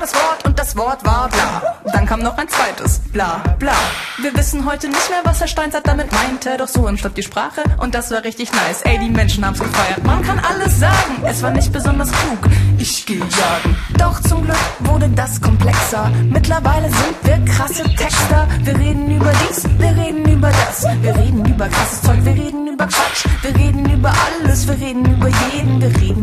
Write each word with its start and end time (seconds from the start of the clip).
das 0.00 0.14
Wort 0.14 0.44
und 0.44 0.58
das 0.58 0.76
Wort 0.76 1.04
war 1.04 1.28
bla. 1.28 1.76
Dann 1.92 2.06
kam 2.06 2.20
noch 2.20 2.36
ein 2.36 2.48
zweites, 2.48 3.00
bla 3.12 3.42
bla. 3.58 3.74
Wir 4.20 4.34
wissen 4.36 4.64
heute 4.64 4.88
nicht 4.88 5.10
mehr, 5.10 5.20
was 5.24 5.40
Herr 5.40 5.48
Steinzeit 5.48 5.86
damit 5.86 6.12
meinte, 6.12 6.56
doch 6.56 6.68
so 6.68 6.86
entstand 6.86 7.16
die 7.16 7.22
Sprache 7.22 7.62
und 7.78 7.94
das 7.94 8.10
war 8.10 8.24
richtig 8.24 8.52
nice. 8.52 8.82
Ey, 8.82 8.98
die 8.98 9.10
Menschen 9.10 9.44
haben's 9.44 9.58
gefeiert, 9.58 10.02
man 10.04 10.22
kann 10.22 10.38
alles 10.38 10.78
sagen, 10.78 11.22
es 11.24 11.42
war 11.42 11.50
nicht 11.50 11.72
besonders 11.72 12.10
klug. 12.10 12.50
Ich 12.78 13.06
geh 13.06 13.18
jagen. 13.18 13.76
Doch 13.98 14.20
zum 14.20 14.44
Glück 14.44 14.56
wurde 14.80 15.08
das 15.10 15.40
komplexer. 15.40 16.10
Mittlerweile 16.30 16.88
sind 16.88 17.16
wir 17.22 17.52
krasse 17.52 17.84
Texter. 17.84 18.46
Wir 18.62 18.78
reden 18.78 19.10
über 19.16 19.32
dies, 19.48 19.64
wir 19.78 19.90
reden 19.90 20.24
über 20.28 20.50
das. 20.50 20.84
Wir 21.02 21.14
reden 21.14 21.44
über 21.44 21.68
krasses 21.68 22.02
Zeug, 22.02 22.24
wir 22.24 22.32
reden 22.32 22.68
über 22.68 22.86
Quatsch. 22.86 23.24
Wir 23.42 23.54
reden 23.54 23.90
über 23.90 24.12
alles, 24.26 24.66
wir 24.66 24.74
reden 24.74 25.04
über 25.06 25.28
jeden. 25.28 25.80
Wir 25.80 26.00
reden 26.00 26.13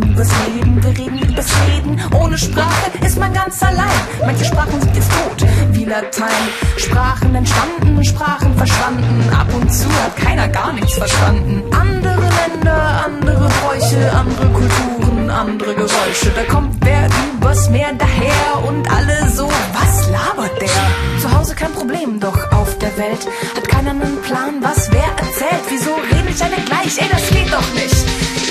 ganz 3.52 3.64
allein. 3.64 4.02
Manche 4.26 4.46
Sprachen 4.46 4.82
sind 4.82 4.96
jetzt 4.96 5.12
tot, 5.12 5.48
wie 5.72 5.86
Latein. 5.86 6.44
Sprachen 6.78 7.36
entstanden, 7.36 8.04
Sprachen 8.04 8.56
verschwanden. 8.56 9.30
Ab 9.34 9.48
und 9.54 9.70
zu 9.72 9.88
hat 10.04 10.16
keiner 10.16 10.48
gar 10.48 10.74
nichts 10.74 10.94
verstanden. 10.94 11.64
Andere 11.72 12.30
Länder, 12.40 13.06
andere 13.06 13.50
Bräuche, 13.62 14.12
andere 14.14 14.48
Kulturen, 14.48 15.30
andere 15.30 15.76
Geräusche. 15.76 16.32
Da 16.36 16.44
kommt 16.54 16.76
wer 16.82 17.10
übers 17.34 17.70
Meer 17.70 17.94
daher 17.98 18.68
und 18.68 18.90
alle 18.90 19.30
so, 19.30 19.48
was 19.48 20.10
labert 20.10 20.62
der? 20.62 21.22
Zu 21.22 21.38
Hause 21.38 21.56
kein 21.56 21.74
Problem, 21.74 22.20
doch 22.20 22.52
auf 22.52 22.78
der 22.78 22.96
Welt 22.98 23.28
hat 23.56 23.68
keiner 23.68 23.92
einen 23.92 24.22
Plan, 24.22 24.56
was 24.62 24.90
wer 24.92 25.10
erzählt. 25.18 25.64
Wieso 25.70 25.94
reden 25.96 26.30
ich 26.34 26.42
alle 26.44 26.62
gleich? 26.66 26.98
Ey, 26.98 27.10
das 27.12 27.28
geht 27.30 27.52
doch 27.52 27.74
nicht. 27.74 27.96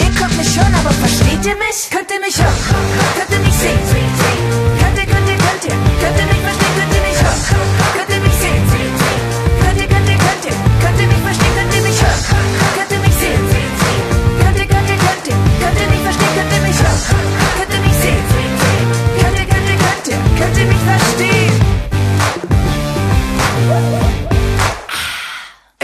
Ihr 0.00 0.10
könnt 0.18 0.36
mich 0.36 0.56
hören, 0.58 0.74
aber 0.74 0.90
versteht 0.90 1.44
ihr 1.46 1.56
mich? 1.56 1.90
Könnt 1.90 2.10
ihr 2.10 2.20
mich 2.20 2.36
hören? 2.36 2.59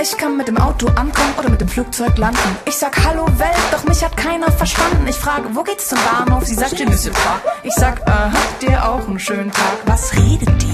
Ich 0.08 0.16
kann 0.16 0.36
mit 0.36 0.46
dem 0.46 0.56
Auto 0.56 0.86
ankommen 0.86 1.34
oder 1.36 1.50
mit 1.50 1.60
dem 1.60 1.66
Flugzeug 1.66 2.16
landen. 2.16 2.38
Ich 2.64 2.76
sag 2.76 2.96
Hallo 3.04 3.26
Welt, 3.38 3.66
doch 3.72 3.82
mich 3.88 4.04
hat 4.04 4.16
keiner 4.16 4.52
verstanden. 4.52 5.04
Ich 5.08 5.16
frage, 5.16 5.48
wo 5.52 5.64
geht's 5.64 5.88
zum 5.88 5.98
Bahnhof? 5.98 6.44
Sie 6.44 6.54
sagt, 6.54 6.78
je 6.78 6.86
Monsieur 6.86 7.12
pas. 7.12 7.40
Ich 7.64 7.74
sag, 7.74 7.98
äh, 8.02 8.12
habt 8.12 8.62
ihr 8.62 8.88
auch 8.88 9.08
einen 9.08 9.18
schönen 9.18 9.50
Tag? 9.50 9.78
Was 9.86 10.14
redet 10.14 10.62
die? 10.62 10.72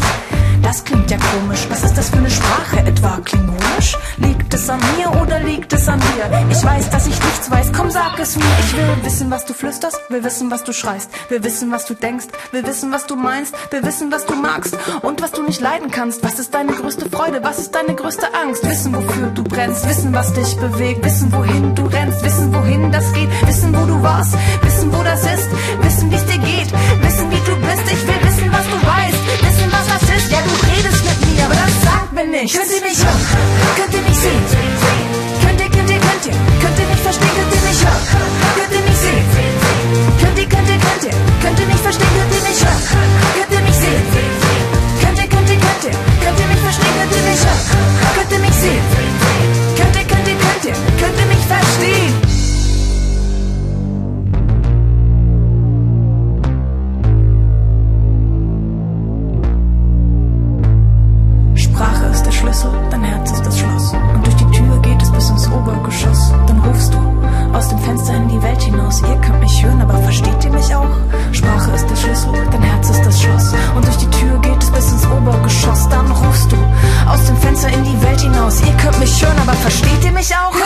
Das 0.62 0.84
klingt 0.84 1.10
ja 1.10 1.16
komisch. 1.16 1.66
Was 1.70 1.82
ist 1.82 1.96
das 1.96 2.10
für 2.10 2.18
eine 2.18 2.30
Sprache? 2.30 2.80
Etwa 2.80 3.20
klingonisch? 3.24 3.96
Liegt 4.18 4.52
es 4.52 4.68
an 4.68 4.80
mir 4.98 5.10
oder 5.22 5.40
liegt 5.40 5.72
es 5.72 5.88
an 5.88 5.98
dir? 5.98 6.46
Ich 6.50 6.62
weiß, 6.62 6.90
dass 6.90 7.01
nichts 7.42 7.50
weiß. 7.50 7.72
Komm, 7.76 7.90
sag 7.90 8.18
es 8.18 8.36
mir. 8.36 8.44
Ich 8.60 8.76
will 8.76 9.04
wissen, 9.04 9.30
was 9.30 9.44
du 9.44 9.54
flüsterst. 9.54 9.98
Will 10.08 10.22
wissen, 10.24 10.50
was 10.50 10.64
du 10.64 10.72
schreist. 10.72 11.10
Will 11.28 11.42
wissen, 11.42 11.72
was 11.72 11.86
du 11.86 11.94
denkst. 11.94 12.26
Will 12.52 12.64
wissen, 12.66 12.92
was 12.92 13.06
du 13.06 13.16
meinst. 13.16 13.54
Will 13.72 13.82
wissen, 13.84 14.12
was 14.12 14.26
du 14.26 14.34
magst. 14.34 14.76
Und 15.02 15.22
was 15.22 15.32
du 15.32 15.42
nicht 15.42 15.60
leiden 15.60 15.90
kannst. 15.90 16.22
Was 16.22 16.38
ist 16.38 16.54
deine 16.54 16.72
größte 16.72 17.08
Freude? 17.10 17.42
Was 17.42 17.58
ist 17.58 17.74
deine 17.74 17.94
größte 17.94 18.26
Angst? 18.34 18.68
Wissen, 18.68 18.94
wofür 18.94 19.28
du 19.28 19.42
brennst. 19.42 19.88
Wissen, 19.88 20.12
was 20.12 20.32
dich 20.32 20.56
bewegt. 20.56 21.04
Wissen, 21.04 21.32
wohin 21.32 21.74
du 21.74 21.86
rennst. 21.86 22.22
Wissen, 22.22 22.54
wohin 22.54 22.92
das 22.92 23.12
geht. 23.12 23.28
Wissen, 23.46 23.74
wo 23.74 23.86
du 23.86 24.02
warst. 24.02 24.34
Wissen, 24.62 24.92
wo 24.92 25.02
das 25.02 25.22
ist. 25.24 25.48
Wissen, 25.82 26.10
wie 26.10 26.16
es 26.16 26.26
dir 26.26 26.38
geht. 26.38 26.72
Wissen, 27.02 27.11
Schlüssel, 62.42 62.72
dein 62.90 63.04
Herz 63.04 63.30
ist 63.30 63.46
das 63.46 63.56
Schloss. 63.56 63.92
Und 63.92 64.26
durch 64.26 64.34
die 64.34 64.50
Tür 64.50 64.76
geht 64.82 65.00
es 65.00 65.12
bis 65.12 65.30
ins 65.30 65.48
Obergeschoss. 65.48 66.32
Dann 66.48 66.58
rufst 66.58 66.92
du 66.92 66.98
aus 67.56 67.68
dem 67.68 67.78
Fenster 67.78 68.16
in 68.16 68.28
die 68.28 68.42
Welt 68.42 68.60
hinaus. 68.60 69.00
Ihr 69.00 69.16
könnt 69.20 69.38
mich 69.38 69.64
hören, 69.64 69.80
aber 69.80 69.94
versteht 69.98 70.44
ihr 70.44 70.50
mich 70.50 70.74
auch? 70.74 70.90
Sprache 71.30 71.70
ist 71.70 71.88
der 71.88 71.94
Schlüssel, 71.94 72.32
dein 72.50 72.62
Herz 72.62 72.90
ist 72.90 73.06
das 73.06 73.22
Schloss. 73.22 73.54
Und 73.76 73.86
durch 73.86 73.96
die 73.98 74.10
Tür 74.10 74.40
geht 74.40 74.60
es 74.60 74.70
bis 74.72 74.90
ins 74.90 75.06
Obergeschoss. 75.06 75.88
Dann 75.88 76.10
rufst 76.10 76.50
du 76.50 76.56
aus 77.08 77.24
dem 77.26 77.36
Fenster 77.36 77.68
in 77.68 77.84
die 77.84 78.02
Welt 78.02 78.20
hinaus. 78.20 78.60
Ihr 78.60 78.72
könnt 78.72 78.98
mich 78.98 79.24
hören, 79.24 79.38
aber 79.40 79.54
versteht 79.54 80.04
ihr 80.04 80.12
mich 80.12 80.34
auch? 80.34 80.61